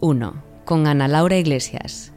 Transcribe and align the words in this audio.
1 0.00 0.34
con 0.64 0.86
Ana 0.86 1.08
Laura 1.08 1.36
Iglesias. 1.36 2.12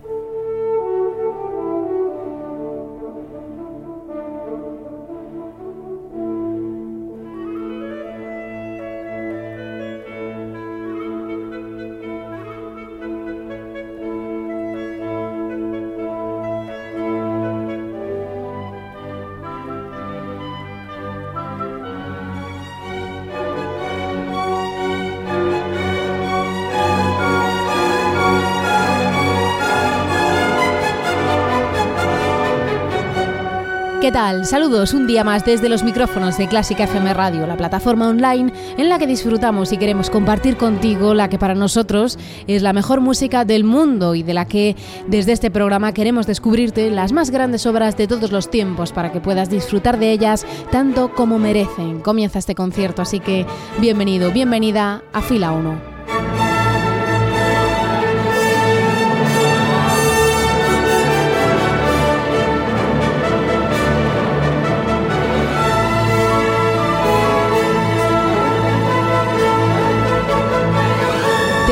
¿Qué 34.12 34.18
tal? 34.18 34.46
Saludos 34.46 34.94
un 34.94 35.08
día 35.08 35.24
más 35.24 35.46
desde 35.46 35.70
los 35.70 35.84
micrófonos 35.84 36.38
de 36.38 36.50
Clásica 36.50 36.84
FM 36.84 37.14
Radio, 37.14 37.48
la 37.48 37.56
plataforma 37.56 38.10
online 38.10 38.52
en 38.78 38.90
la 38.90 39.00
que 39.00 39.08
disfrutamos 39.08 39.72
y 39.72 39.78
queremos 39.78 40.10
compartir 40.10 40.58
contigo 40.58 41.14
la 41.14 41.30
que 41.30 41.40
para 41.40 41.56
nosotros 41.56 42.20
es 42.46 42.62
la 42.62 42.74
mejor 42.74 43.00
música 43.00 43.46
del 43.46 43.64
mundo 43.64 44.14
y 44.14 44.22
de 44.22 44.34
la 44.34 44.44
que 44.44 44.76
desde 45.08 45.32
este 45.32 45.50
programa 45.50 45.94
queremos 45.94 46.28
descubrirte 46.28 46.92
las 46.92 47.14
más 47.14 47.32
grandes 47.32 47.66
obras 47.66 47.96
de 47.96 48.08
todos 48.08 48.34
los 48.34 48.50
tiempos 48.50 48.92
para 48.92 49.14
que 49.14 49.22
puedas 49.22 49.50
disfrutar 49.50 49.98
de 49.98 50.12
ellas 50.12 50.46
tanto 50.74 51.14
como 51.14 51.40
merecen. 51.40 52.02
Comienza 52.02 52.38
este 52.38 52.54
concierto, 52.54 53.02
así 53.02 53.22
que 53.22 53.46
bienvenido, 53.80 54.30
bienvenida 54.32 55.04
a 55.14 55.22
Fila 55.22 55.54
1. 55.54 55.91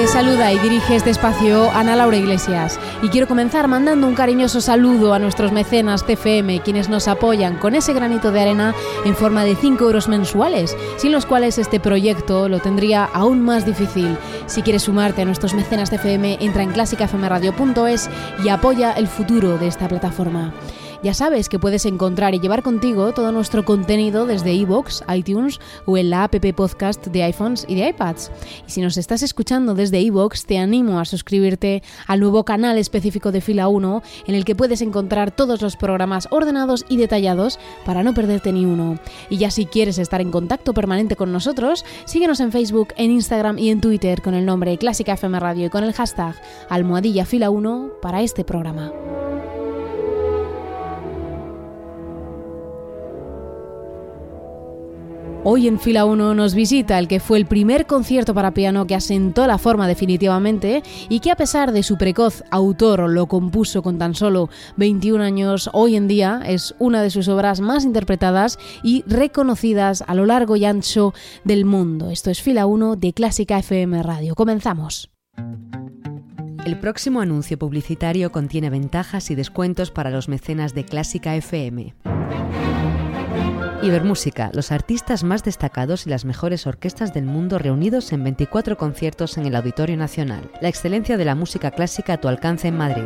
Saluda 0.07 0.51
y 0.53 0.59
dirige 0.59 0.95
este 0.95 1.09
espacio 1.09 1.69
Ana 1.71 1.95
Laura 1.95 2.17
Iglesias. 2.17 2.79
Y 3.01 3.09
quiero 3.09 3.27
comenzar 3.27 3.67
mandando 3.67 4.07
un 4.07 4.15
cariñoso 4.15 4.61
saludo 4.61 5.13
a 5.13 5.19
nuestros 5.19 5.51
mecenas 5.51 6.05
TFM, 6.05 6.61
quienes 6.61 6.89
nos 6.89 7.07
apoyan 7.07 7.57
con 7.57 7.75
ese 7.75 7.93
granito 7.93 8.31
de 8.31 8.41
arena 8.41 8.75
en 9.05 9.15
forma 9.15 9.43
de 9.43 9.55
5 9.55 9.83
euros 9.83 10.07
mensuales, 10.07 10.75
sin 10.97 11.11
los 11.11 11.25
cuales 11.25 11.57
este 11.57 11.79
proyecto 11.79 12.49
lo 12.49 12.59
tendría 12.59 13.05
aún 13.05 13.41
más 13.41 13.65
difícil. 13.65 14.17
Si 14.45 14.61
quieres 14.61 14.83
sumarte 14.83 15.23
a 15.23 15.25
nuestros 15.25 15.53
mecenas 15.53 15.89
TFM, 15.89 16.37
entra 16.39 16.63
en 16.63 16.71
clásicafmradio.es 16.71 18.09
y 18.43 18.49
apoya 18.49 18.93
el 18.93 19.07
futuro 19.07 19.57
de 19.57 19.67
esta 19.67 19.87
plataforma. 19.87 20.53
Ya 21.01 21.13
sabes 21.13 21.47
que 21.47 21.59
puedes 21.59 21.85
encontrar 21.85 22.35
y 22.35 22.41
llevar 22.41 22.61
contigo 22.61 23.13
todo 23.13 23.31
nuestro 23.31 23.63
contenido 23.63 24.25
desde 24.25 24.53
iVoox, 24.53 25.01
iTunes 25.15 25.61
o 25.85 25.97
en 25.97 26.09
la 26.09 26.25
app 26.25 26.35
podcast 26.53 27.07
de 27.07 27.23
iPhones 27.23 27.65
y 27.69 27.75
de 27.75 27.87
iPads. 27.87 28.29
Y 28.67 28.71
si 28.71 28.81
nos 28.81 28.97
estás 28.97 29.23
escuchando 29.23 29.75
desde 29.75 30.01
iVoox, 30.01 30.45
te 30.45 30.57
animo 30.57 30.99
a 30.99 31.05
suscribirte 31.05 31.83
al 32.05 32.19
nuevo 32.19 32.43
canal 32.43 32.77
específico 32.77 33.31
de 33.31 33.39
Fila 33.39 33.69
1 33.69 34.03
en 34.27 34.35
el 34.35 34.43
que 34.43 34.55
puedes 34.55 34.81
encontrar 34.81 35.31
todos 35.31 35.61
los 35.61 35.77
programas 35.77 36.27
ordenados 36.31 36.85
y 36.89 36.97
detallados 36.97 37.59
para 37.85 38.03
no 38.03 38.13
perderte 38.13 38.51
ni 38.51 38.65
uno. 38.65 38.99
Y 39.29 39.37
ya 39.37 39.51
si 39.51 39.65
quieres 39.65 39.99
estar 39.99 40.19
en 40.19 40.31
contacto 40.31 40.73
permanente 40.73 41.15
con 41.15 41.31
nosotros, 41.31 41.85
síguenos 42.03 42.41
en 42.41 42.51
Facebook, 42.51 42.89
en 42.97 43.11
Instagram 43.11 43.57
y 43.57 43.69
en 43.69 43.79
Twitter 43.79 44.21
con 44.21 44.33
el 44.33 44.45
nombre 44.45 44.77
Clásica 44.77 45.13
FM 45.13 45.39
Radio 45.39 45.67
y 45.67 45.69
con 45.69 45.85
el 45.85 45.93
hashtag 45.93 46.35
almohadilla 46.69 47.25
fila 47.25 47.49
1 47.49 47.91
para 48.01 48.21
este 48.21 48.43
programa. 48.43 48.91
Hoy 55.45 55.69
en 55.69 55.79
fila 55.79 56.03
1 56.03 56.35
nos 56.35 56.53
visita 56.53 56.99
el 56.99 57.07
que 57.07 57.21
fue 57.21 57.37
el 57.37 57.45
primer 57.45 57.87
concierto 57.87 58.33
para 58.33 58.53
piano 58.53 58.85
que 58.85 58.95
asentó 58.95 59.47
la 59.47 59.57
forma 59.57 59.87
definitivamente 59.87 60.83
y 61.07 61.21
que 61.21 61.31
a 61.31 61.37
pesar 61.37 61.71
de 61.71 61.81
su 61.81 61.97
precoz 61.97 62.43
autor 62.51 63.09
lo 63.09 63.27
compuso 63.27 63.81
con 63.81 63.97
tan 63.97 64.15
solo 64.15 64.49
21 64.75 65.23
años, 65.23 65.69
hoy 65.71 65.95
en 65.95 66.09
día 66.09 66.41
es 66.45 66.75
una 66.77 67.01
de 67.01 67.09
sus 67.09 67.29
obras 67.29 67.61
más 67.61 67.85
interpretadas 67.85 68.59
y 68.83 69.05
reconocidas 69.07 70.03
a 70.07 70.13
lo 70.13 70.25
largo 70.25 70.57
y 70.57 70.65
ancho 70.65 71.13
del 71.45 71.63
mundo. 71.63 72.09
Esto 72.09 72.31
es 72.31 72.41
fila 72.41 72.65
1 72.65 72.97
de 72.97 73.13
Clásica 73.13 73.57
FM 73.59 74.03
Radio. 74.03 74.35
Comenzamos. 74.35 75.09
El 76.65 76.77
próximo 76.81 77.21
anuncio 77.21 77.57
publicitario 77.57 78.33
contiene 78.33 78.69
ventajas 78.69 79.31
y 79.31 79.35
descuentos 79.35 79.89
para 79.89 80.09
los 80.09 80.27
mecenas 80.27 80.73
de 80.73 80.83
Clásica 80.83 81.33
FM. 81.37 81.95
Ibermúsica, 83.81 84.51
los 84.53 84.73
artistas 84.73 85.23
más 85.23 85.45
destacados 85.45 86.05
y 86.05 86.09
las 86.09 86.25
mejores 86.25 86.67
orquestas 86.67 87.13
del 87.13 87.23
mundo 87.23 87.57
reunidos 87.57 88.11
en 88.11 88.25
24 88.25 88.77
conciertos 88.77 89.37
en 89.37 89.45
el 89.45 89.55
Auditorio 89.55 89.95
Nacional. 89.95 90.51
La 90.59 90.67
excelencia 90.67 91.15
de 91.15 91.23
la 91.23 91.33
música 91.33 91.71
clásica 91.71 92.11
a 92.13 92.17
tu 92.17 92.27
alcance 92.27 92.67
en 92.67 92.75
Madrid. 92.75 93.05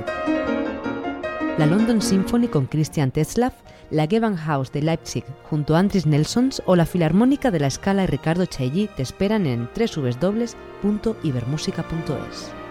La 1.59 1.67
London 1.67 2.01
Symphony 2.01 2.47
con 2.47 2.65
Christian 2.65 3.11
Tetzlaff, 3.11 3.53
la 3.91 4.07
Gewandhaus 4.07 4.71
de 4.71 4.81
Leipzig 4.81 5.25
junto 5.43 5.75
a 5.75 5.79
Andris 5.79 6.07
Nelsons 6.07 6.63
o 6.65 6.75
la 6.75 6.87
Filarmónica 6.87 7.51
de 7.51 7.59
la 7.59 7.69
Scala 7.69 8.05
y 8.05 8.07
Ricardo 8.07 8.47
Chailly 8.47 8.89
te 8.95 9.03
esperan 9.03 9.45
en 9.45 9.69
www.ibermusica.es. 9.75 12.62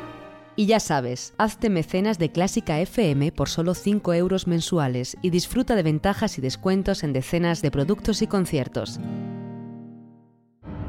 Y 0.55 0.67
ya 0.67 0.81
sabes, 0.81 1.33
hazte 1.39 1.71
mecenas 1.71 2.19
de 2.19 2.31
Clásica 2.31 2.79
FM 2.79 3.33
por 3.33 3.49
solo 3.49 3.75
5 3.75 4.13
euros 4.13 4.47
mensuales 4.47 5.17
y 5.23 5.31
disfruta 5.31 5.75
de 5.75 5.83
ventajas 5.83 6.37
y 6.37 6.43
descuentos 6.43 7.03
en 7.05 7.13
decenas 7.13 7.63
de 7.63 7.71
productos 7.71 8.21
y 8.21 8.27
conciertos. 8.27 9.01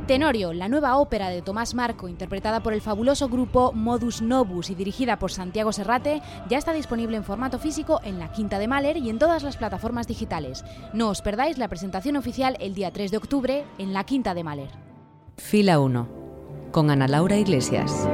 Tenorio, 0.07 0.51
la 0.51 0.67
nueva 0.67 0.97
ópera 0.97 1.29
de 1.29 1.41
Tomás 1.41 1.73
Marco, 1.75 2.09
interpretada 2.09 2.61
por 2.61 2.73
el 2.73 2.81
fabuloso 2.81 3.29
grupo 3.29 3.71
Modus 3.71 4.21
Novus 4.21 4.69
y 4.69 4.75
dirigida 4.75 5.17
por 5.17 5.31
Santiago 5.31 5.71
Serrate, 5.71 6.21
ya 6.49 6.57
está 6.57 6.73
disponible 6.73 7.15
en 7.15 7.23
formato 7.23 7.57
físico 7.57 8.01
en 8.03 8.19
la 8.19 8.29
Quinta 8.33 8.59
de 8.59 8.67
Mahler 8.67 8.97
y 8.97 9.09
en 9.09 9.17
todas 9.17 9.43
las 9.43 9.55
plataformas 9.55 10.05
digitales. 10.05 10.65
No 10.91 11.07
os 11.07 11.21
perdáis 11.21 11.57
la 11.57 11.69
presentación 11.69 12.17
oficial 12.17 12.57
el 12.59 12.73
día 12.73 12.91
3 12.91 13.11
de 13.11 13.17
octubre 13.17 13.63
en 13.77 13.93
la 13.93 14.03
Quinta 14.03 14.33
de 14.33 14.43
Mahler. 14.43 14.71
Fila 15.37 15.79
1, 15.79 16.07
con 16.73 16.91
Ana 16.91 17.07
Laura 17.07 17.37
Iglesias. 17.37 18.05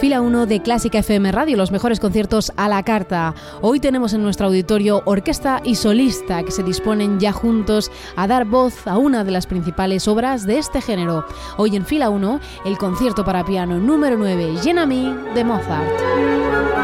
Fila 0.00 0.20
1 0.20 0.46
de 0.46 0.62
Clásica 0.62 1.00
FM 1.00 1.32
Radio, 1.32 1.56
los 1.56 1.72
mejores 1.72 1.98
conciertos 1.98 2.52
a 2.56 2.68
la 2.68 2.84
carta. 2.84 3.34
Hoy 3.62 3.80
tenemos 3.80 4.12
en 4.12 4.22
nuestro 4.22 4.46
auditorio 4.46 5.02
orquesta 5.06 5.60
y 5.64 5.74
solista 5.74 6.44
que 6.44 6.52
se 6.52 6.62
disponen 6.62 7.18
ya 7.18 7.32
juntos 7.32 7.90
a 8.14 8.28
dar 8.28 8.44
voz 8.44 8.86
a 8.86 8.96
una 8.96 9.24
de 9.24 9.32
las 9.32 9.48
principales 9.48 10.06
obras 10.06 10.46
de 10.46 10.58
este 10.58 10.80
género. 10.80 11.26
Hoy 11.56 11.74
en 11.74 11.84
Fila 11.84 12.10
1, 12.10 12.40
el 12.64 12.78
concierto 12.78 13.24
para 13.24 13.44
piano 13.44 13.78
número 13.78 14.16
9, 14.16 14.58
Llena 14.62 14.86
de 14.86 15.44
Mozart. 15.44 16.77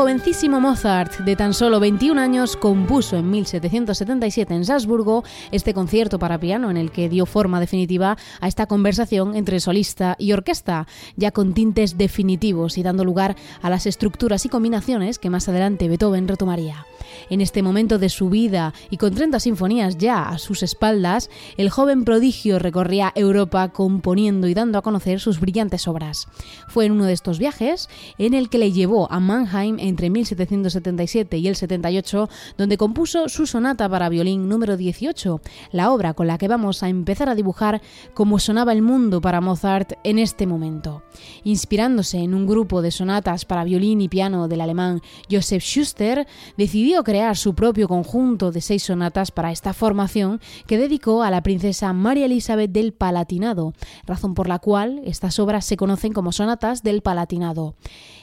Jovencísimo 0.00 0.60
Mozart, 0.60 1.18
de 1.26 1.36
tan 1.36 1.52
solo 1.52 1.78
21 1.78 2.18
años, 2.18 2.56
compuso 2.56 3.18
en 3.18 3.28
1777 3.28 4.54
en 4.54 4.64
Salzburgo 4.64 5.24
este 5.52 5.74
concierto 5.74 6.18
para 6.18 6.40
piano 6.40 6.70
en 6.70 6.78
el 6.78 6.90
que 6.90 7.10
dio 7.10 7.26
forma 7.26 7.60
definitiva 7.60 8.16
a 8.40 8.48
esta 8.48 8.64
conversación 8.64 9.36
entre 9.36 9.60
solista 9.60 10.16
y 10.18 10.32
orquesta, 10.32 10.86
ya 11.16 11.32
con 11.32 11.52
tintes 11.52 11.98
definitivos 11.98 12.78
y 12.78 12.82
dando 12.82 13.04
lugar 13.04 13.36
a 13.60 13.68
las 13.68 13.84
estructuras 13.84 14.46
y 14.46 14.48
combinaciones 14.48 15.18
que 15.18 15.28
más 15.28 15.50
adelante 15.50 15.86
Beethoven 15.86 16.28
retomaría. 16.28 16.86
En 17.28 17.40
este 17.40 17.62
momento 17.62 17.98
de 17.98 18.08
su 18.08 18.30
vida 18.30 18.72
y 18.88 18.96
con 18.96 19.14
30 19.14 19.38
sinfonías 19.40 19.98
ya 19.98 20.28
a 20.28 20.38
sus 20.38 20.62
espaldas, 20.62 21.28
el 21.58 21.68
joven 21.68 22.04
prodigio 22.04 22.58
recorría 22.58 23.12
Europa 23.14 23.68
componiendo 23.68 24.48
y 24.48 24.54
dando 24.54 24.78
a 24.78 24.82
conocer 24.82 25.20
sus 25.20 25.40
brillantes 25.40 25.86
obras. 25.88 26.28
Fue 26.68 26.86
en 26.86 26.92
uno 26.92 27.04
de 27.04 27.12
estos 27.12 27.38
viajes 27.38 27.88
en 28.16 28.32
el 28.32 28.48
que 28.48 28.58
le 28.58 28.72
llevó 28.72 29.10
a 29.12 29.20
Mannheim 29.20 29.78
entre 29.90 30.08
1777 30.08 31.36
y 31.36 31.48
el 31.48 31.56
78, 31.56 32.28
donde 32.56 32.78
compuso 32.78 33.28
su 33.28 33.46
sonata 33.46 33.88
para 33.88 34.08
violín 34.08 34.48
número 34.48 34.76
18, 34.76 35.40
la 35.72 35.92
obra 35.92 36.14
con 36.14 36.26
la 36.26 36.38
que 36.38 36.48
vamos 36.48 36.82
a 36.82 36.88
empezar 36.88 37.28
a 37.28 37.34
dibujar 37.34 37.82
cómo 38.14 38.38
sonaba 38.38 38.72
el 38.72 38.80
mundo 38.80 39.20
para 39.20 39.40
Mozart 39.42 39.92
en 40.04 40.18
este 40.18 40.46
momento. 40.46 41.02
Inspirándose 41.44 42.18
en 42.18 42.34
un 42.34 42.46
grupo 42.46 42.80
de 42.80 42.90
sonatas 42.90 43.44
para 43.44 43.64
violín 43.64 44.00
y 44.00 44.08
piano 44.08 44.48
del 44.48 44.62
alemán 44.62 45.02
Joseph 45.30 45.62
Schuster, 45.62 46.26
decidió 46.56 47.04
crear 47.04 47.36
su 47.36 47.54
propio 47.54 47.88
conjunto 47.88 48.52
de 48.52 48.60
seis 48.60 48.84
sonatas 48.84 49.30
para 49.30 49.52
esta 49.52 49.74
formación 49.74 50.40
que 50.66 50.78
dedicó 50.78 51.22
a 51.22 51.30
la 51.30 51.42
princesa 51.42 51.92
María 51.92 52.26
Elizabeth 52.26 52.70
del 52.70 52.92
Palatinado, 52.92 53.74
razón 54.06 54.34
por 54.34 54.48
la 54.48 54.58
cual 54.58 55.00
estas 55.04 55.38
obras 55.38 55.64
se 55.64 55.76
conocen 55.76 56.12
como 56.12 56.32
sonatas 56.32 56.82
del 56.82 57.02
Palatinado. 57.02 57.74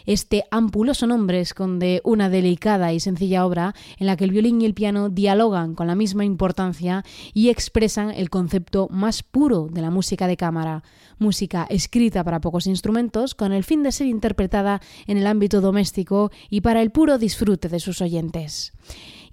Este 0.06 0.46
ampuloso 0.52 1.06
nombre 1.06 1.42
esconde 1.58 2.02
una 2.04 2.30
delicada 2.30 2.94
y 2.94 3.00
sencilla 3.00 3.44
obra 3.44 3.74
en 3.98 4.06
la 4.06 4.16
que 4.16 4.26
el 4.26 4.30
violín 4.30 4.62
y 4.62 4.66
el 4.66 4.76
piano 4.76 5.10
dialogan 5.10 5.74
con 5.74 5.88
la 5.88 5.96
misma 5.96 6.24
importancia 6.24 7.04
y 7.34 7.50
expresan 7.50 8.12
el 8.12 8.30
concepto 8.30 8.88
más 8.92 9.24
puro 9.24 9.68
de 9.68 9.82
la 9.82 9.90
música 9.90 10.28
de 10.28 10.38
cámara, 10.38 10.84
música 11.18 11.66
escrita 11.72 12.24
para 12.24 12.42
pocos 12.42 12.68
instrumentos 12.68 13.34
con 13.34 13.54
el 13.54 13.64
fin 13.64 13.82
de 13.82 13.92
ser 13.92 14.06
interpretada 14.06 14.82
en 15.08 15.18
el 15.18 15.26
ámbito 15.26 15.60
doméstico 15.60 16.30
y 16.52 16.62
para 16.62 16.84
el 16.84 16.92
puro 16.92 17.18
disfrute 17.18 17.70
de 17.70 17.80
sus 17.80 18.02
oyentes. 18.02 18.74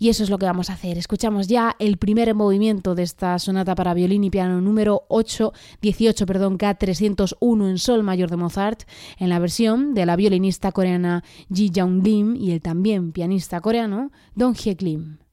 Y 0.04 0.10
eso 0.10 0.22
es 0.22 0.28
lo 0.28 0.36
que 0.36 0.44
vamos 0.44 0.68
a 0.68 0.74
hacer. 0.74 0.98
Escuchamos 0.98 1.48
ya 1.48 1.76
el 1.78 1.96
primer 1.96 2.34
movimiento 2.34 2.94
de 2.94 3.04
esta 3.04 3.38
sonata 3.38 3.74
para 3.74 3.94
violín 3.94 4.22
y 4.22 4.28
piano 4.28 4.60
número 4.60 5.04
8, 5.08 5.54
18, 5.80 6.26
perdón, 6.26 6.58
K301 6.58 7.70
en 7.70 7.78
sol 7.78 8.02
mayor 8.02 8.28
de 8.28 8.36
Mozart, 8.36 8.82
en 9.18 9.30
la 9.30 9.38
versión 9.38 9.94
de 9.94 10.04
la 10.04 10.16
violinista 10.16 10.72
coreana 10.72 11.24
Ji 11.50 11.70
Young 11.70 12.04
Lim 12.04 12.36
y 12.36 12.50
el 12.50 12.60
también 12.60 13.12
pianista 13.12 13.62
coreano 13.62 14.12
Dong 14.34 14.54
Hye 14.54 14.76
Lim. 14.78 15.23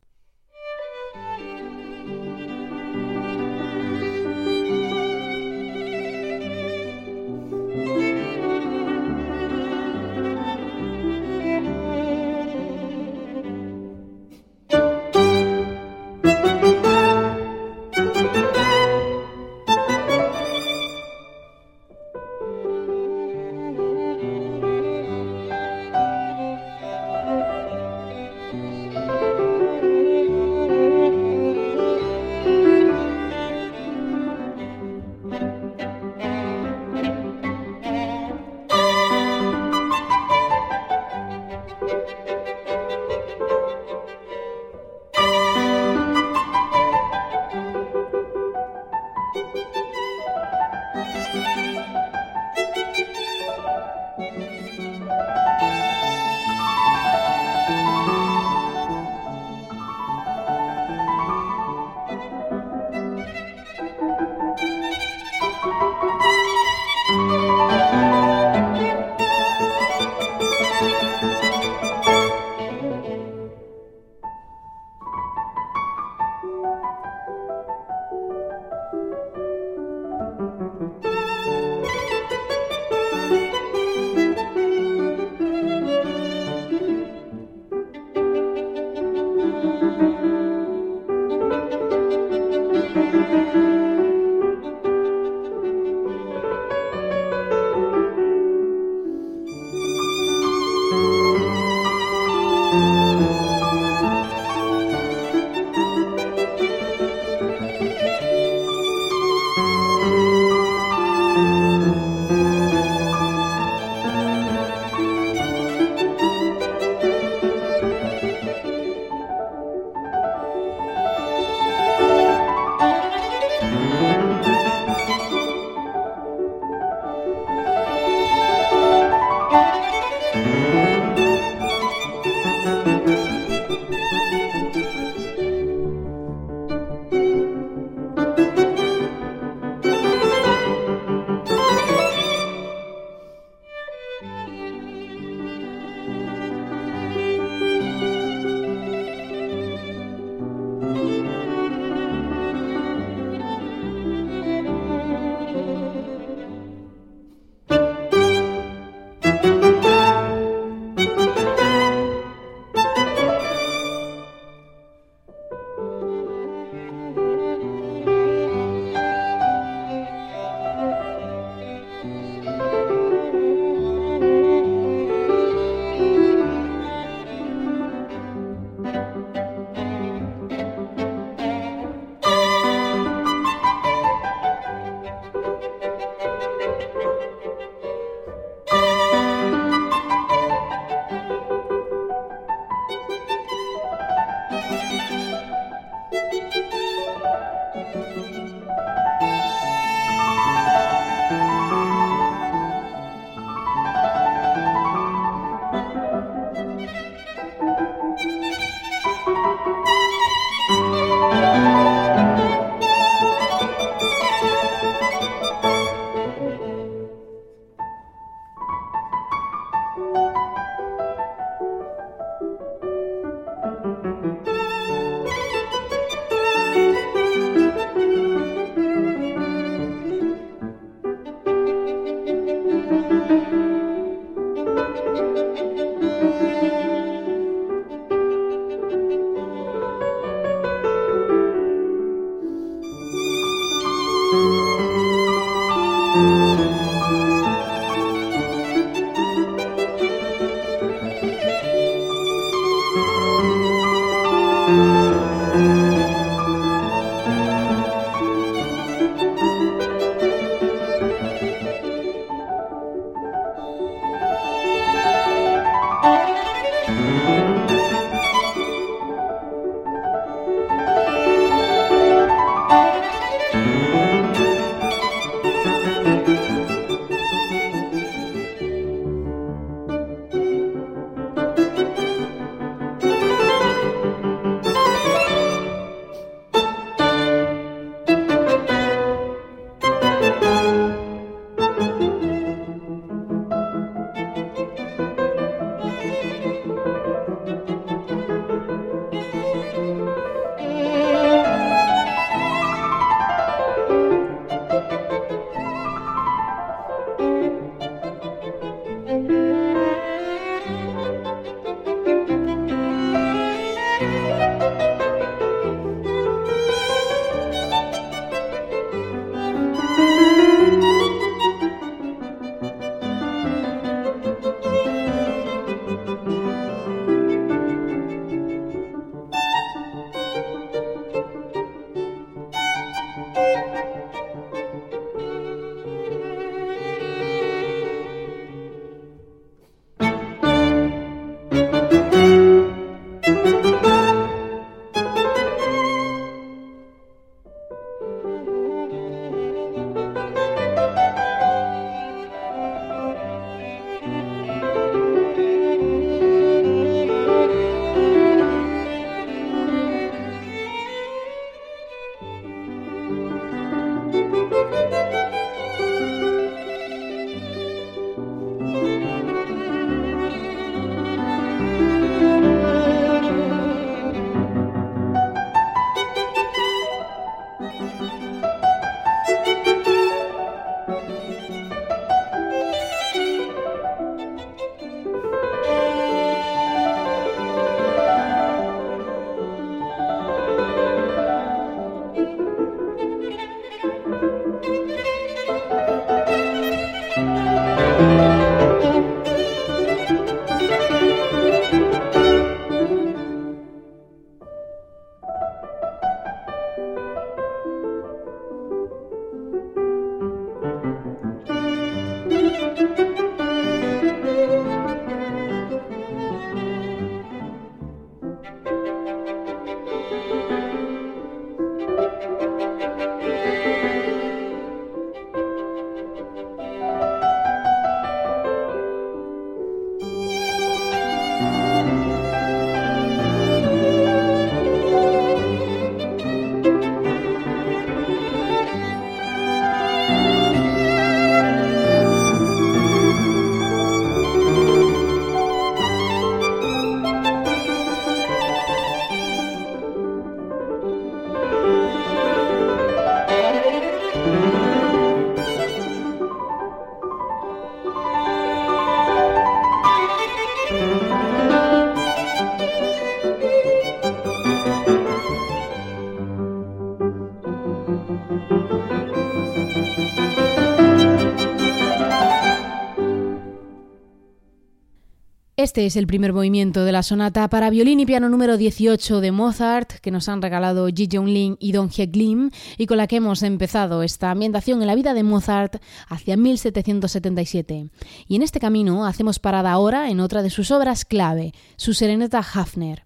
Este 475.72 475.86
es 475.86 475.96
el 475.96 476.06
primer 476.06 476.34
movimiento 476.34 476.84
de 476.84 476.92
la 476.92 477.02
sonata 477.02 477.48
para 477.48 477.70
violín 477.70 478.02
y 478.02 478.06
piano 478.06 478.28
número 478.28 478.58
18 478.58 479.22
de 479.22 479.32
Mozart 479.32 479.90
que 480.02 480.12
nos 480.12 480.28
han 480.28 480.42
regalado 480.42 480.90
Ji 480.90 481.08
Lin 481.08 481.56
y 481.62 481.72
Don 481.72 481.90
Hye 481.90 482.08
Lim 482.12 482.52
y 482.78 482.88
con 482.88 482.98
la 482.98 483.08
que 483.08 483.16
hemos 483.16 483.42
empezado 483.42 484.04
esta 484.04 484.32
ambientación 484.32 484.82
en 484.82 484.88
la 484.88 484.96
vida 484.96 485.14
de 485.14 485.24
Mozart 485.24 485.82
hacia 486.10 486.36
1777. 486.36 487.88
Y 488.28 488.36
en 488.36 488.42
este 488.42 488.60
camino 488.60 489.06
hacemos 489.06 489.40
parada 489.40 489.72
ahora 489.72 490.10
en 490.10 490.20
otra 490.20 490.42
de 490.44 490.50
sus 490.50 490.72
obras 490.72 491.06
clave, 491.06 491.54
su 491.78 491.94
Serenata 491.94 492.40
Hafner. 492.40 493.04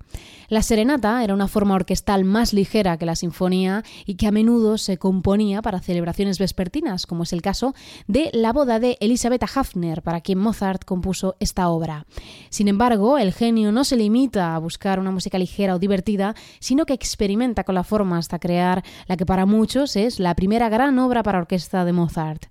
La 0.48 0.62
serenata 0.62 1.24
era 1.24 1.34
una 1.34 1.48
forma 1.48 1.75
orquestal 1.75 2.24
más 2.24 2.53
ligera 2.53 2.98
que 2.98 3.05
la 3.05 3.15
sinfonía 3.15 3.84
y 4.05 4.15
que 4.15 4.27
a 4.27 4.31
menudo 4.31 4.77
se 4.77 4.98
componía 4.98 5.62
para 5.62 5.79
celebraciones 5.79 6.39
vespertinas, 6.39 7.05
como 7.05 7.24
es 7.24 7.34
el 7.34 7.41
caso 7.41 7.74
de 8.07 8.29
la 8.34 8.53
boda 8.53 8.79
de 8.79 8.98
Elisabetta 9.00 9.48
Hafner, 9.53 10.01
para 10.01 10.22
quien 10.22 10.39
Mozart 10.39 10.86
compuso 10.86 11.36
esta 11.39 11.69
obra. 11.69 12.05
Sin 12.50 12.67
embargo, 12.67 13.17
el 13.17 13.34
genio 13.34 13.72
no 13.72 13.84
se 13.84 13.95
limita 13.95 14.55
a 14.55 14.60
buscar 14.60 15.00
una 15.00 15.12
música 15.12 15.38
ligera 15.38 15.75
o 15.75 15.79
divertida, 15.79 16.36
sino 16.60 16.86
que 16.86 16.93
experimenta 16.93 17.63
con 17.63 17.75
la 17.75 17.84
forma 17.84 18.17
hasta 18.17 18.39
crear 18.39 18.84
la 19.07 19.17
que 19.17 19.25
para 19.25 19.45
muchos 19.45 19.95
es 19.95 20.19
la 20.19 20.36
primera 20.36 20.69
gran 20.69 20.98
obra 21.00 21.24
para 21.24 21.39
orquesta 21.39 21.86
de 21.86 21.93
Mozart. 21.93 22.45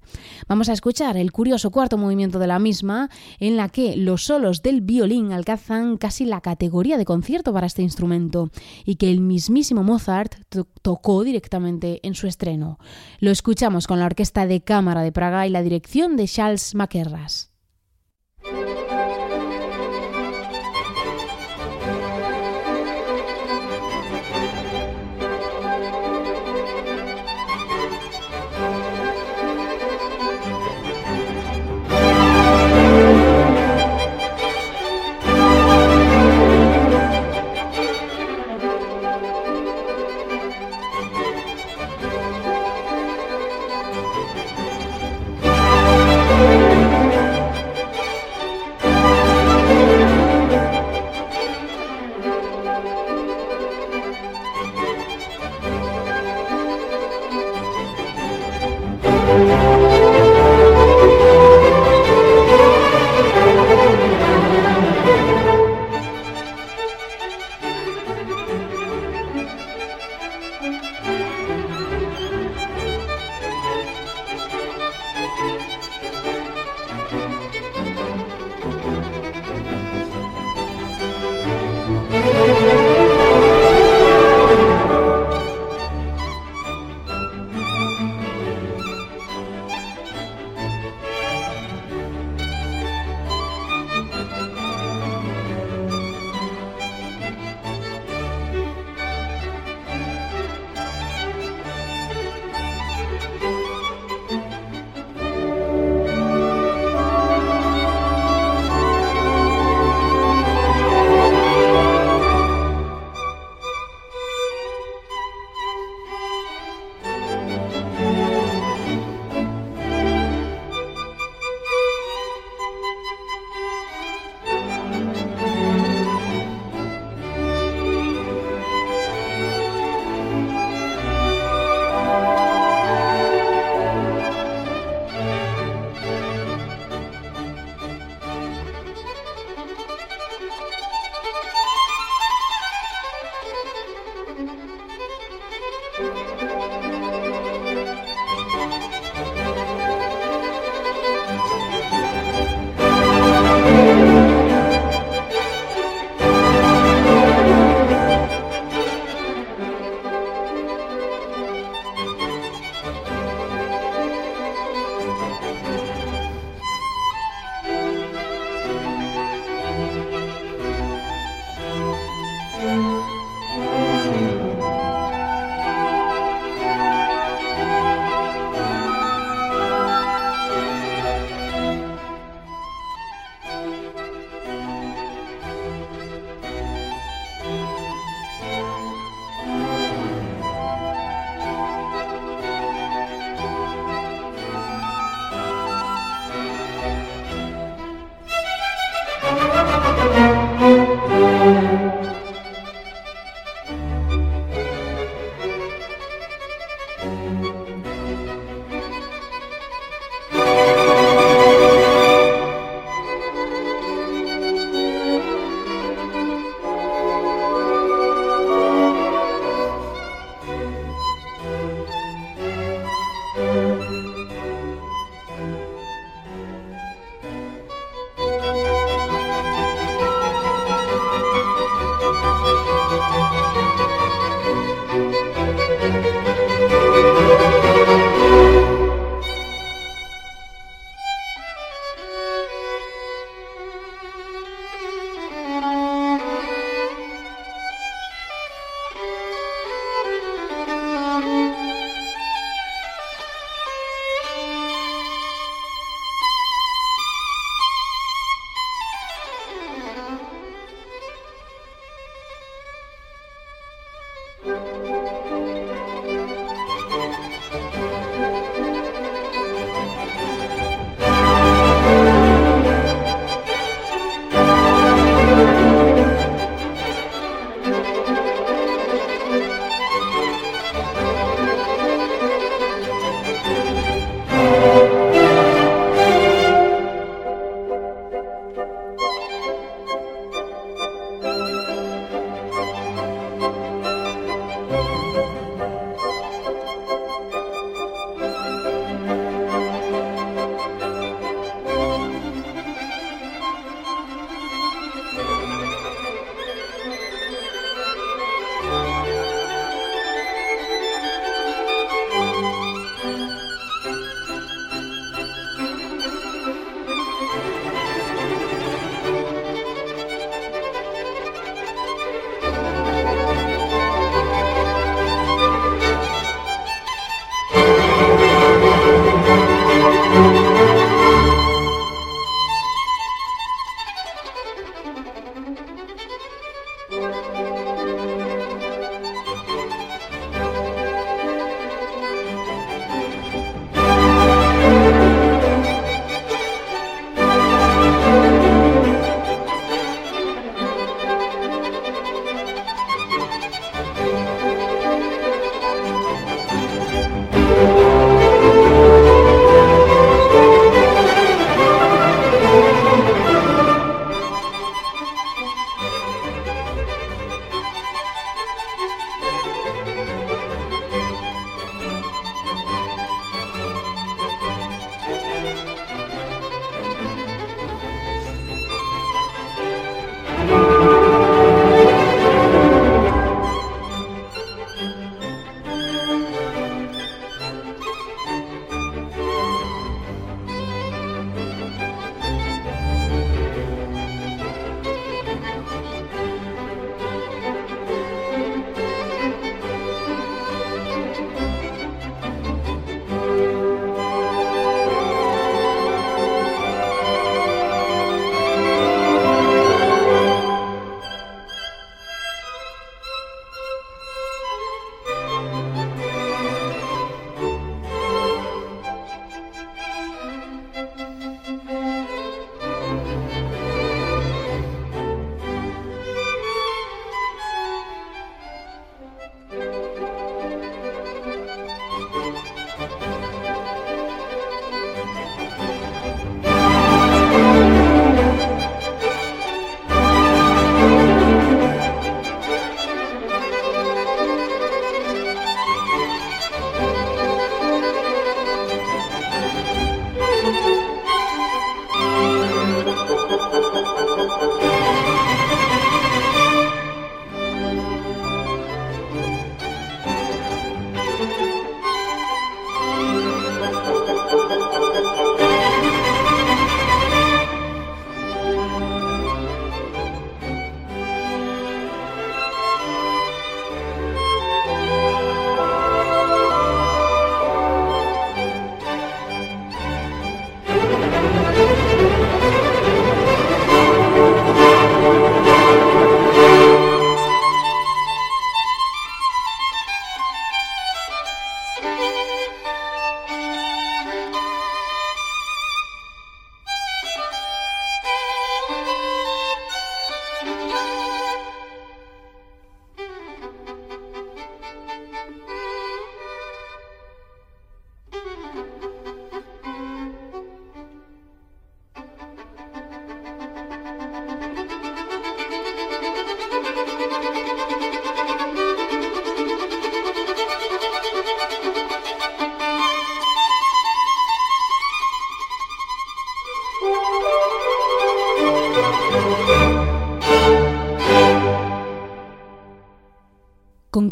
Vamos 0.49 0.69
a 0.69 0.73
escuchar 0.73 1.17
el 1.17 1.33
curioso 1.33 1.71
cuarto 1.71 1.97
movimiento 1.97 2.39
de 2.39 2.47
la 2.47 2.59
misma, 2.59 3.09
en 3.39 3.57
la 3.57 3.69
que 3.69 3.97
los 3.97 4.25
solos 4.25 4.63
del 4.63 4.81
violín 4.81 5.33
alcanzan 5.33 5.97
casi 5.97 6.25
la 6.25 6.41
categoría 6.41 6.99
de 6.99 7.05
concierto 7.05 7.53
para 7.55 7.67
este 7.67 7.81
instrumento 7.81 8.51
y 8.85 8.97
que 8.97 9.11
el 9.11 9.21
mismísimo 9.21 9.83
Mozart 9.83 10.35
tocó 10.83 11.25
directamente 11.25 12.01
en 12.07 12.15
su 12.15 12.27
estreno. 12.27 12.79
Lo 13.21 13.31
escuchamos 13.31 13.87
con 13.87 13.99
la 13.99 14.07
Orquesta 14.07 14.47
de 14.47 14.61
Cámara 14.63 15.01
de 15.01 15.13
Praga 15.13 15.47
y 15.47 15.51
la 15.51 15.63
dirección 15.63 16.17
de 16.17 16.29
Charles 16.29 16.75
Maquerras. 16.75 17.51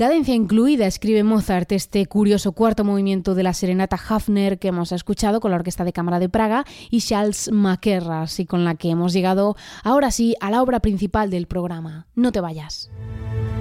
Con 0.03 0.09
cadencia 0.09 0.35
incluida 0.35 0.89
escribe 0.89 1.23
Mozart 1.23 1.71
este 1.71 2.07
curioso 2.07 2.51
cuarto 2.51 2.83
movimiento 2.83 3.37
de 3.37 3.45
la 3.45 3.55
serenata 3.55 3.97
Hafner 3.97 4.59
que 4.59 4.67
hemos 4.67 4.91
escuchado 4.91 5.39
con 5.39 5.53
la 5.53 5.59
Orquesta 5.59 5.85
de 5.85 5.93
Cámara 5.93 6.19
de 6.19 6.29
Praga 6.29 6.65
y 6.91 7.01
Charles 7.01 7.53
Maquerras 7.53 8.41
y 8.41 8.45
con 8.45 8.65
la 8.65 8.75
que 8.75 8.91
hemos 8.91 9.13
llegado 9.13 9.55
ahora 9.85 10.11
sí 10.11 10.35
a 10.41 10.51
la 10.51 10.61
obra 10.61 10.81
principal 10.81 11.31
del 11.31 11.47
programa. 11.47 12.09
No 12.17 12.33
te 12.33 12.41
vayas. 12.41 12.91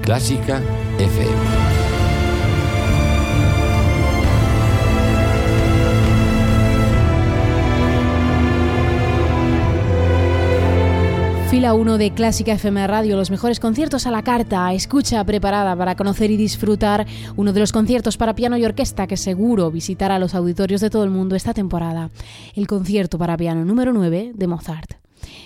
Clásica 0.01 0.63
FM. 0.97 1.81
Fila 11.52 11.74
1 11.74 11.98
de 11.98 12.14
Clásica 12.14 12.54
FM 12.54 12.88
Radio, 12.88 13.18
los 13.18 13.30
mejores 13.30 13.60
conciertos 13.60 14.08
a 14.08 14.12
la 14.12 14.24
carta. 14.24 14.72
Escucha 14.72 15.22
preparada 15.26 15.76
para 15.76 15.98
conocer 15.98 16.32
y 16.32 16.38
disfrutar 16.38 17.06
uno 17.36 17.52
de 17.52 17.60
los 17.60 17.74
conciertos 17.74 18.16
para 18.16 18.36
piano 18.36 18.56
y 18.56 18.64
orquesta 18.64 19.06
que 19.06 19.18
seguro 19.18 19.70
visitará 19.70 20.18
los 20.18 20.34
auditorios 20.34 20.80
de 20.80 20.90
todo 20.90 21.04
el 21.04 21.10
mundo 21.10 21.36
esta 21.36 21.54
temporada. 21.54 22.10
El 22.56 22.68
concierto 22.68 23.18
para 23.18 23.36
piano 23.36 23.66
número 23.66 23.92
9 23.92 24.32
de 24.34 24.48
Mozart. 24.48 24.94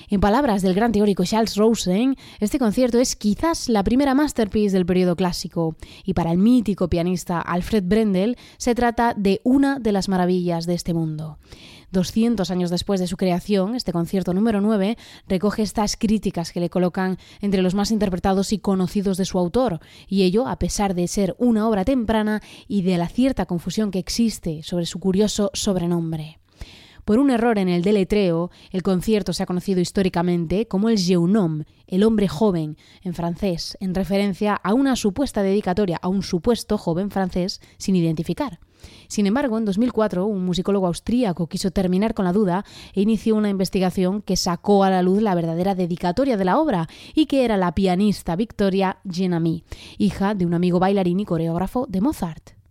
En 0.08 0.20
palabras 0.20 0.62
del 0.62 0.76
gran 0.76 0.92
teórico 0.92 1.26
Charles 1.26 1.56
Rosen, 1.56 2.16
este 2.40 2.60
concierto 2.60 3.00
es 3.00 3.16
quizás 3.16 3.68
la 3.68 3.84
primera 3.84 4.14
masterpiece 4.14 4.76
del 4.76 4.86
periodo 4.86 5.16
clásico, 5.16 5.76
y 6.06 6.14
para 6.14 6.32
el 6.32 6.38
mítico 6.38 6.88
pianista 6.88 7.42
Alfred 7.42 7.84
Brendel 7.84 8.38
se 8.58 8.76
trata 8.76 9.16
de 9.18 9.42
una 9.44 9.80
de 9.80 9.92
las 9.92 10.08
maravillas 10.08 10.68
de 10.68 10.76
este 10.76 10.94
mundo. 10.94 11.40
200 11.96 12.52
años 12.52 12.70
después 12.70 13.00
de 13.00 13.08
su 13.08 13.18
creación, 13.18 13.74
este 13.74 13.94
concierto 13.94 14.34
número 14.34 14.62
9 14.62 14.98
recoge 15.28 15.64
estas 15.64 15.96
críticas 15.98 16.52
que 16.52 16.60
le 16.60 16.70
colocan 16.70 17.18
entre 17.42 17.62
los 17.62 17.74
más 17.74 17.90
interpretados 17.90 18.52
y 18.54 18.60
conocidos 18.60 19.18
de 19.18 19.26
su 19.26 19.40
autor, 19.40 19.80
y 20.08 20.24
ello 20.24 20.48
a 20.48 20.60
pesar 20.60 20.94
de 20.94 21.08
ser 21.08 21.36
una 21.40 21.68
obra 21.68 21.86
temprana 21.86 22.42
y 22.68 22.84
de 22.84 22.98
la 22.98 23.08
cierta 23.08 23.46
confusión 23.46 23.92
que 23.92 24.00
existe 24.00 24.62
sobre 24.62 24.86
su 24.86 25.00
curioso 25.00 25.50
sobrenombre. 25.54 26.40
Por 27.06 27.20
un 27.20 27.30
error 27.30 27.60
en 27.60 27.70
el 27.70 27.84
deletreo, 27.84 28.50
el 28.72 28.84
concierto 28.84 29.32
se 29.32 29.44
ha 29.44 29.46
conocido 29.46 29.80
históricamente 29.80 30.68
como 30.68 30.90
el 30.90 30.98
Jeune 30.98 31.38
homme, 31.38 31.66
el 31.88 32.04
hombre 32.04 32.28
joven, 32.28 32.78
en 33.04 33.14
francés, 33.14 33.78
en 33.80 33.96
referencia 33.96 34.56
a 34.56 34.74
una 34.74 34.96
supuesta 34.96 35.44
dedicatoria 35.44 35.98
a 36.02 36.08
un 36.08 36.24
supuesto 36.24 36.78
joven 36.78 37.12
francés 37.12 37.62
sin 37.78 37.96
identificar. 37.96 38.60
Sin 39.08 39.28
embargo, 39.28 39.58
en 39.58 39.66
2004, 39.66 40.26
un 40.26 40.46
musicólogo 40.46 40.88
austríaco 40.88 41.48
quiso 41.48 41.72
terminar 41.72 42.14
con 42.14 42.26
la 42.26 42.34
duda 42.34 42.66
e 42.94 43.02
inició 43.02 43.36
una 43.36 43.50
investigación 43.50 44.22
que 44.22 44.38
sacó 44.38 44.84
a 44.84 44.90
la 44.90 45.02
luz 45.02 45.22
la 45.22 45.36
verdadera 45.36 45.76
dedicatoria 45.76 46.38
de 46.38 46.46
la 46.46 46.60
obra 46.60 46.88
y 47.14 47.26
que 47.26 47.46
era 47.46 47.58
la 47.58 47.74
pianista 47.74 48.36
Victoria 48.36 48.98
Genami, 49.10 49.64
hija 49.98 50.36
de 50.36 50.46
un 50.46 50.54
amigo 50.54 50.80
bailarín 50.80 51.20
y 51.20 51.26
coreógrafo 51.26 51.86
de 51.88 52.02
Mozart. 52.02 52.65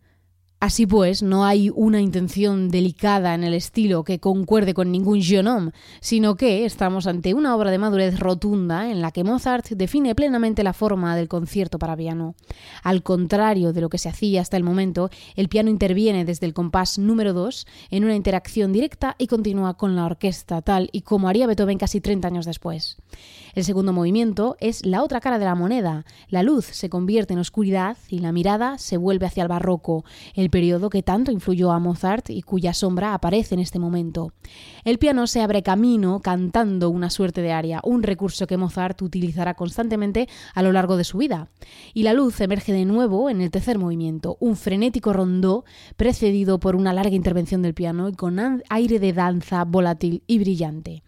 Así 0.64 0.87
pues, 0.87 1.22
no 1.22 1.44
hay 1.44 1.68
una 1.68 2.00
intención 2.00 2.70
delicada 2.70 3.35
en 3.35 3.44
el 3.44 3.53
estilo 3.53 4.03
que 4.03 4.18
concuerde 4.18 4.72
con 4.72 4.90
ningún 4.90 5.20
genome, 5.20 5.72
sino 6.00 6.37
que 6.37 6.64
estamos 6.64 7.07
ante 7.07 7.35
una 7.35 7.55
obra 7.55 7.70
de 7.70 7.77
madurez 7.77 8.18
rotunda 8.18 8.90
en 8.90 9.03
la 9.03 9.11
que 9.11 9.24
Mozart 9.24 9.68
define 9.68 10.14
plenamente 10.14 10.62
la 10.62 10.72
forma 10.72 11.16
del 11.16 11.29
concierto 11.29 11.79
para 11.79 11.98
piano. 11.98 12.35
Al 12.83 13.03
contrario 13.03 13.74
de 13.74 13.83
lo 13.83 13.90
que 13.90 13.98
se 13.98 14.09
hacía 14.09 14.40
hasta 14.40 14.57
el 14.57 14.62
momento, 14.62 15.11
el 15.37 15.50
piano 15.50 15.68
interviene 15.68 16.24
desde 16.24 16.46
el 16.46 16.55
compás 16.55 16.98
número 16.98 17.35
2 17.35 17.66
en 17.90 18.05
una 18.05 18.16
interacción 18.16 18.72
directa 18.72 19.16
y 19.18 19.27
continua 19.27 19.74
con 19.74 19.94
la 19.94 20.07
orquesta, 20.07 20.62
tal 20.62 20.88
y 20.92 21.03
como 21.03 21.29
haría 21.29 21.46
Beethoven 21.46 21.77
casi 21.77 22.00
30 22.00 22.27
años 22.27 22.46
después. 22.46 22.96
El 23.55 23.62
segundo 23.62 23.93
movimiento 23.93 24.57
es 24.59 24.85
la 24.85 25.05
otra 25.05 25.21
cara 25.21 25.38
de 25.38 25.45
la 25.45 25.55
moneda. 25.55 26.05
La 26.29 26.43
luz 26.43 26.64
se 26.64 26.88
convierte 26.88 27.35
en 27.35 27.38
oscuridad 27.38 27.97
y 28.09 28.19
la 28.19 28.33
mirada 28.33 28.79
se 28.79 28.97
vuelve 28.97 29.27
hacia 29.27 29.45
el 29.45 29.49
barroco, 29.49 30.05
el 30.35 30.51
periodo 30.51 30.90
que 30.90 31.05
tanto 31.05 31.31
influyó 31.31 31.71
a 31.71 31.79
Mozart 31.79 32.31
y 32.31 32.43
cuya 32.43 32.75
sombra 32.75 33.14
aparece 33.14 33.55
en 33.55 33.61
este 33.61 33.79
momento. 33.79 34.33
El 34.85 34.99
piano 34.99 35.29
se 35.29 35.40
abre 35.40 35.62
camino 35.62 36.19
cantando 36.19 36.90
una 36.90 37.11
suerte 37.11 37.43
de 37.43 37.53
aria, 37.53 37.81
un 37.85 38.03
recurso 38.03 38.49
que 38.49 38.57
Mozart 38.57 39.01
utilizará 39.03 39.55
constantemente 39.55 40.29
a 40.53 40.62
lo 40.62 40.73
largo 40.73 40.97
de 40.97 41.05
su 41.05 41.19
vida. 41.19 41.49
Y 41.93 42.03
la 42.03 42.12
luz 42.12 42.40
emerge 42.40 42.73
de 42.73 42.85
nuevo 42.85 43.31
en 43.31 43.40
el 43.40 43.53
tercer 43.53 43.79
movimiento, 43.79 44.37
un 44.40 44.57
frenético 44.57 45.12
rondó 45.12 45.64
precedido 45.97 46.59
por 46.59 46.75
una 46.75 46.93
larga 46.93 47.14
intervención 47.14 47.62
del 47.62 47.75
piano 47.75 48.09
y 48.09 48.14
con 48.14 48.35
aire 48.69 48.99
de 48.99 49.12
danza 49.12 49.64
volátil 49.64 50.25
y 50.27 50.40
brillante. 50.40 51.05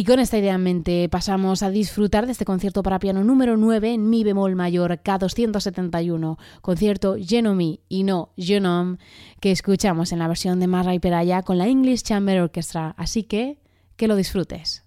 Y 0.00 0.04
con 0.04 0.18
esta 0.18 0.38
idea 0.38 0.54
en 0.54 0.62
mente 0.62 1.06
pasamos 1.10 1.62
a 1.62 1.68
disfrutar 1.68 2.24
de 2.24 2.32
este 2.32 2.46
concierto 2.46 2.82
para 2.82 2.98
piano 2.98 3.22
número 3.22 3.58
9 3.58 3.92
en 3.92 4.08
mi 4.08 4.24
bemol 4.24 4.56
mayor 4.56 4.92
K271, 4.92 6.38
concierto 6.62 7.16
Genome 7.20 7.80
y 7.86 8.04
no 8.04 8.30
Genome, 8.38 8.96
que 9.42 9.50
escuchamos 9.50 10.12
en 10.12 10.20
la 10.20 10.26
versión 10.26 10.58
de 10.58 10.68
Marra 10.68 10.94
y 10.94 11.00
Peraya 11.00 11.42
con 11.42 11.58
la 11.58 11.68
English 11.68 12.02
Chamber 12.02 12.40
Orchestra. 12.40 12.94
Así 12.96 13.24
que, 13.24 13.58
que 13.96 14.08
lo 14.08 14.16
disfrutes. 14.16 14.86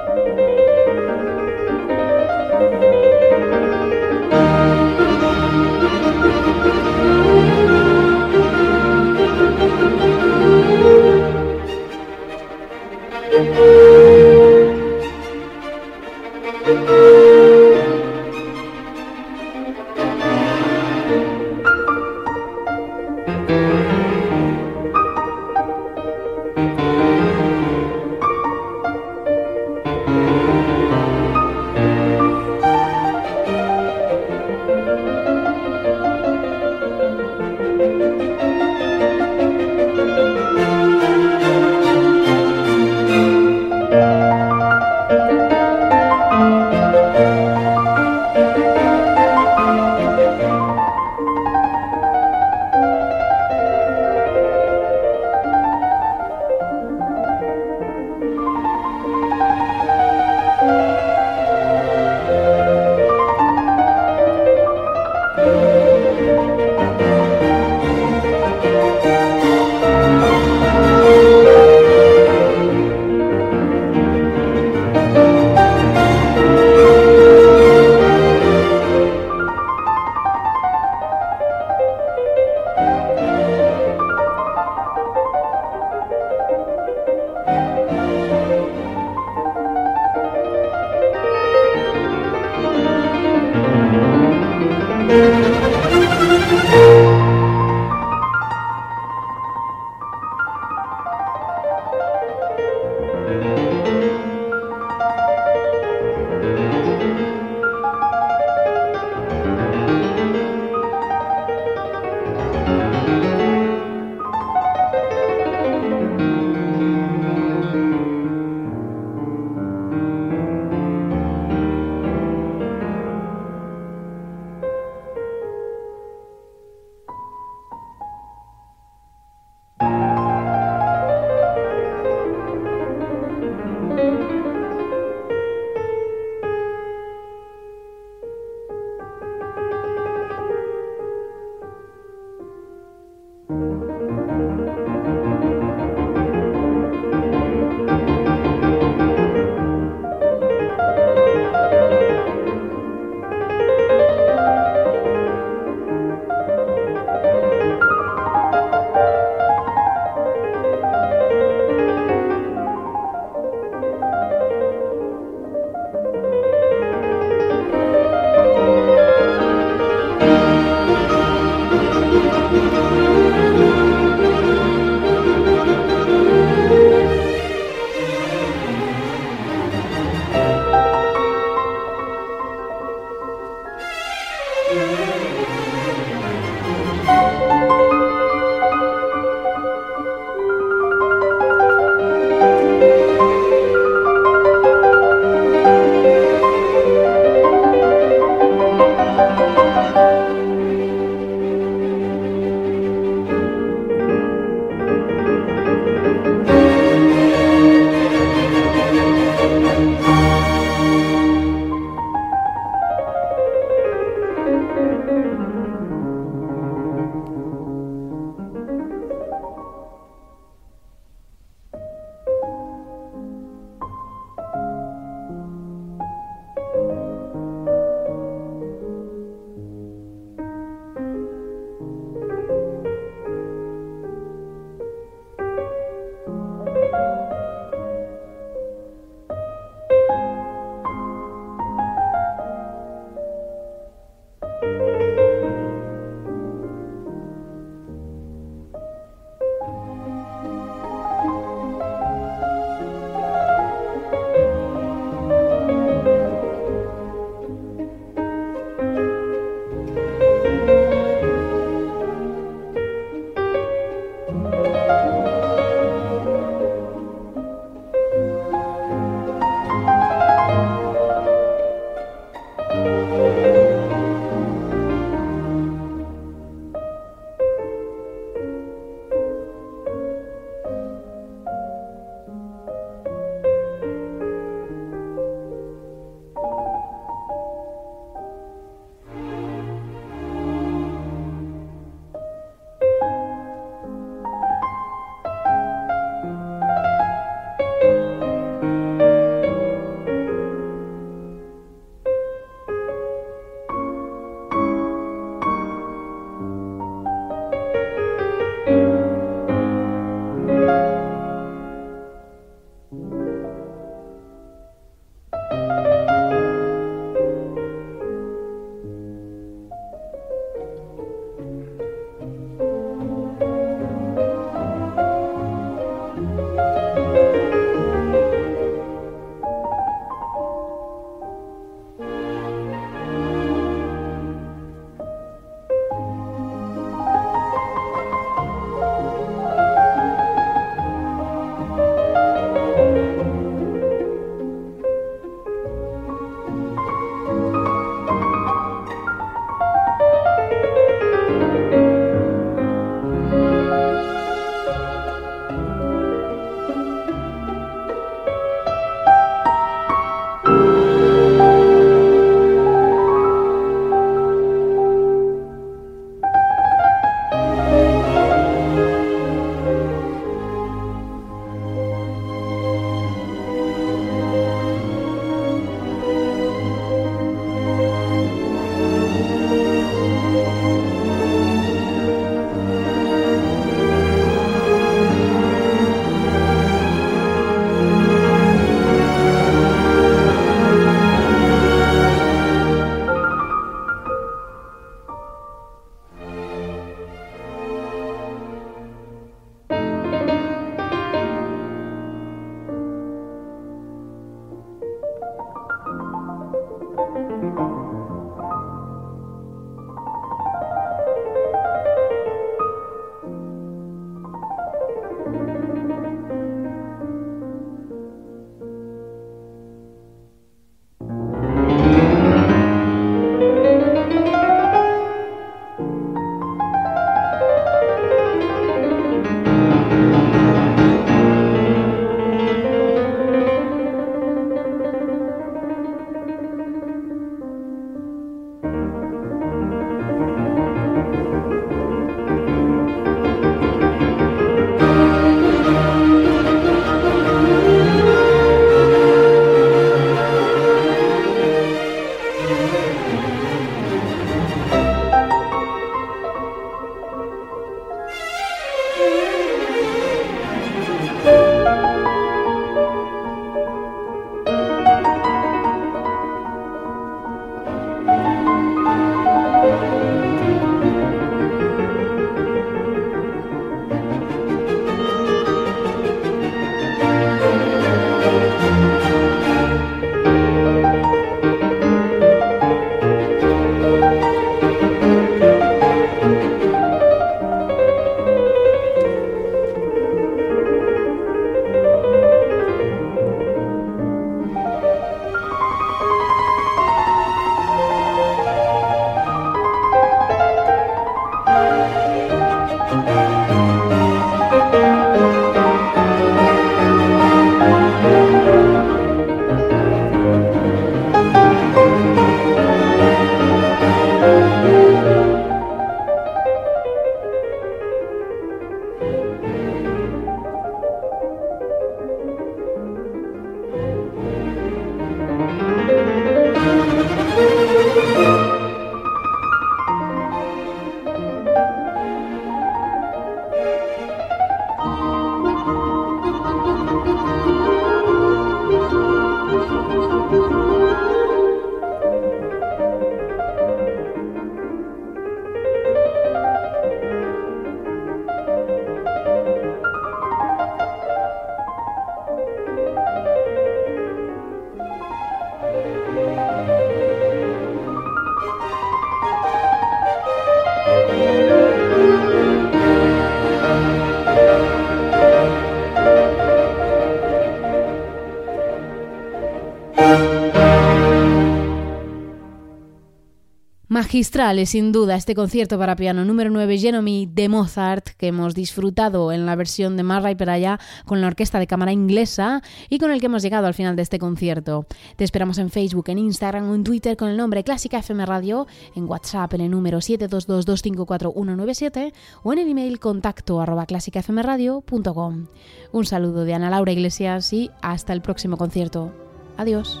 Magistral 574.08 574.58
es 574.58 574.70
sin 574.70 574.90
duda 574.90 575.16
este 575.16 575.34
concierto 575.34 575.78
para 575.78 575.94
piano 575.94 576.24
número 576.24 576.48
9 576.48 576.78
Genomi 576.78 577.28
de 577.30 577.50
Mozart 577.50 578.08
que 578.16 578.28
hemos 578.28 578.54
disfrutado 578.54 579.32
en 579.32 579.44
la 579.44 579.54
versión 579.54 579.98
de 579.98 580.02
Marra 580.02 580.30
y 580.30 580.34
Peraya 580.34 580.80
con 581.04 581.20
la 581.20 581.26
Orquesta 581.26 581.58
de 581.58 581.66
Cámara 581.66 581.92
Inglesa 581.92 582.62
y 582.88 582.98
con 582.98 583.10
el 583.10 583.20
que 583.20 583.26
hemos 583.26 583.42
llegado 583.42 583.66
al 583.66 583.74
final 583.74 583.96
de 583.96 584.02
este 584.02 584.18
concierto. 584.18 584.86
Te 585.16 585.24
esperamos 585.24 585.58
en 585.58 585.68
Facebook, 585.68 586.08
en 586.08 586.16
Instagram 586.16 586.70
o 586.70 586.74
en 586.74 586.84
Twitter 586.84 587.18
con 587.18 587.28
el 587.28 587.36
nombre 587.36 587.64
Clásica 587.64 587.98
FM 587.98 588.24
Radio, 588.24 588.66
en 588.94 589.04
WhatsApp 589.04 589.52
en 589.52 589.60
el 589.60 589.70
número 589.70 589.98
722254197 589.98 592.14
o 592.44 592.52
en 592.54 592.60
el 592.60 592.70
email 592.70 592.98
contacto 593.00 593.60
arroba 593.60 593.84
clásicafmradio.com. 593.84 595.48
Un 595.92 596.06
saludo 596.06 596.46
de 596.46 596.54
Ana 596.54 596.70
Laura 596.70 596.92
Iglesias 596.92 597.52
y 597.52 597.70
hasta 597.82 598.14
el 598.14 598.22
próximo 598.22 598.56
concierto. 598.56 599.12
Adiós. 599.58 600.00